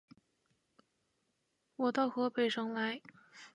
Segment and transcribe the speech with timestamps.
[1.75, 3.01] 我到河北省来